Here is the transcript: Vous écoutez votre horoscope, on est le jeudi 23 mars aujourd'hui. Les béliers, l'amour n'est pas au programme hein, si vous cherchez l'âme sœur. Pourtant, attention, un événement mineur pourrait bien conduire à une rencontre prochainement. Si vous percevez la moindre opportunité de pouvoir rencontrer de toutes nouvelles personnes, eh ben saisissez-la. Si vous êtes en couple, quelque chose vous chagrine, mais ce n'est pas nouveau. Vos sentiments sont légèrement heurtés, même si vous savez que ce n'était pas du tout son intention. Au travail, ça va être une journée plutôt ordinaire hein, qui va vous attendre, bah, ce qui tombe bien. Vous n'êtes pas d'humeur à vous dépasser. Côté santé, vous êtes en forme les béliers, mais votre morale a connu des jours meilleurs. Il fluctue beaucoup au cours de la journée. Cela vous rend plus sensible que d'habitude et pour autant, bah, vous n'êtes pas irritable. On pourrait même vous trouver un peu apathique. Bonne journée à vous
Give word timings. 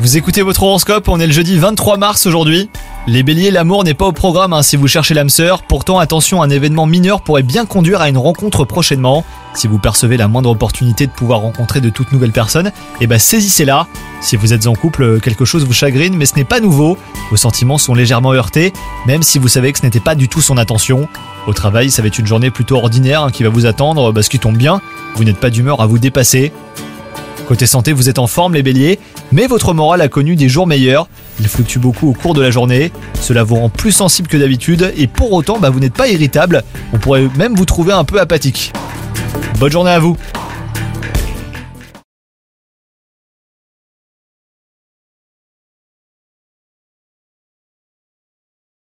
Vous 0.00 0.16
écoutez 0.16 0.42
votre 0.42 0.62
horoscope, 0.62 1.08
on 1.08 1.18
est 1.18 1.26
le 1.26 1.32
jeudi 1.32 1.58
23 1.58 1.96
mars 1.96 2.26
aujourd'hui. 2.26 2.70
Les 3.08 3.24
béliers, 3.24 3.50
l'amour 3.50 3.82
n'est 3.82 3.94
pas 3.94 4.06
au 4.06 4.12
programme 4.12 4.52
hein, 4.52 4.62
si 4.62 4.76
vous 4.76 4.86
cherchez 4.86 5.12
l'âme 5.12 5.28
sœur. 5.28 5.64
Pourtant, 5.64 5.98
attention, 5.98 6.40
un 6.40 6.50
événement 6.50 6.86
mineur 6.86 7.22
pourrait 7.22 7.42
bien 7.42 7.66
conduire 7.66 8.00
à 8.00 8.08
une 8.08 8.16
rencontre 8.16 8.64
prochainement. 8.64 9.24
Si 9.54 9.66
vous 9.66 9.80
percevez 9.80 10.16
la 10.16 10.28
moindre 10.28 10.50
opportunité 10.50 11.08
de 11.08 11.10
pouvoir 11.10 11.40
rencontrer 11.40 11.80
de 11.80 11.90
toutes 11.90 12.12
nouvelles 12.12 12.30
personnes, 12.30 12.70
eh 13.00 13.08
ben 13.08 13.18
saisissez-la. 13.18 13.88
Si 14.20 14.36
vous 14.36 14.52
êtes 14.52 14.68
en 14.68 14.74
couple, 14.74 15.18
quelque 15.18 15.44
chose 15.44 15.64
vous 15.64 15.72
chagrine, 15.72 16.14
mais 16.16 16.26
ce 16.26 16.36
n'est 16.36 16.44
pas 16.44 16.60
nouveau. 16.60 16.96
Vos 17.30 17.36
sentiments 17.36 17.78
sont 17.78 17.94
légèrement 17.94 18.34
heurtés, 18.34 18.72
même 19.04 19.24
si 19.24 19.40
vous 19.40 19.48
savez 19.48 19.72
que 19.72 19.80
ce 19.80 19.84
n'était 19.84 19.98
pas 19.98 20.14
du 20.14 20.28
tout 20.28 20.42
son 20.42 20.58
intention. 20.58 21.08
Au 21.48 21.54
travail, 21.54 21.90
ça 21.90 22.02
va 22.02 22.08
être 22.08 22.18
une 22.18 22.26
journée 22.26 22.52
plutôt 22.52 22.76
ordinaire 22.76 23.24
hein, 23.24 23.30
qui 23.32 23.42
va 23.42 23.48
vous 23.48 23.66
attendre, 23.66 24.12
bah, 24.12 24.22
ce 24.22 24.30
qui 24.30 24.38
tombe 24.38 24.56
bien. 24.56 24.80
Vous 25.16 25.24
n'êtes 25.24 25.40
pas 25.40 25.50
d'humeur 25.50 25.80
à 25.80 25.86
vous 25.86 25.98
dépasser. 25.98 26.52
Côté 27.50 27.66
santé, 27.66 27.92
vous 27.92 28.08
êtes 28.08 28.20
en 28.20 28.28
forme 28.28 28.54
les 28.54 28.62
béliers, 28.62 29.00
mais 29.32 29.48
votre 29.48 29.74
morale 29.74 30.02
a 30.02 30.06
connu 30.06 30.36
des 30.36 30.48
jours 30.48 30.68
meilleurs. 30.68 31.08
Il 31.40 31.48
fluctue 31.48 31.80
beaucoup 31.80 32.08
au 32.08 32.12
cours 32.12 32.32
de 32.32 32.40
la 32.40 32.52
journée. 32.52 32.92
Cela 33.20 33.42
vous 33.42 33.56
rend 33.56 33.68
plus 33.68 33.90
sensible 33.90 34.28
que 34.28 34.36
d'habitude 34.36 34.92
et 34.96 35.08
pour 35.08 35.32
autant, 35.32 35.58
bah, 35.58 35.68
vous 35.68 35.80
n'êtes 35.80 35.94
pas 35.94 36.06
irritable. 36.06 36.62
On 36.92 36.98
pourrait 36.98 37.26
même 37.36 37.56
vous 37.56 37.64
trouver 37.64 37.92
un 37.92 38.04
peu 38.04 38.20
apathique. 38.20 38.72
Bonne 39.58 39.72
journée 39.72 39.90
à 39.90 39.98
vous 39.98 40.16